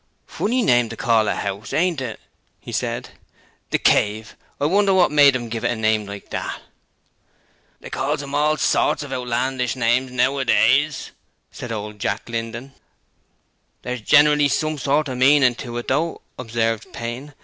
'Funny 0.25 0.63
name 0.63 0.89
to 0.89 0.97
call 0.97 1.27
a 1.27 1.33
'ouse, 1.35 1.73
ain't 1.73 2.01
it?' 2.01 2.19
he 2.59 2.71
said. 2.71 3.09
'"The 3.69 3.77
Cave." 3.77 4.35
I 4.59 4.65
wonder 4.65 4.95
what 4.95 5.11
made 5.11 5.35
'em 5.35 5.47
give 5.47 5.63
it 5.63 5.69
a 5.69 5.75
name 5.75 6.07
like 6.07 6.31
that.' 6.31 6.59
'They 7.81 7.91
calls 7.91 8.23
'em 8.23 8.33
all 8.33 8.57
sorts 8.57 9.03
of 9.03 9.13
outlandish 9.13 9.75
names 9.75 10.09
nowadays,' 10.11 11.11
said 11.51 11.71
old 11.71 11.99
Jack 11.99 12.27
Linden. 12.27 12.73
'There's 13.83 14.01
generally 14.01 14.47
some 14.47 14.79
sort 14.79 15.07
of 15.07 15.19
meaning 15.19 15.53
to 15.53 15.77
it, 15.77 15.87
though,' 15.87 16.21
observed 16.35 16.91
Payne. 16.93 17.35